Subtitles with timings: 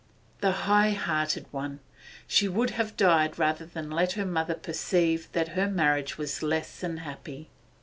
[0.39, 1.79] The high hearted one!
[2.25, 6.79] She would have died rather than let her mother perceive that her marriage was less
[6.79, 7.49] than happy.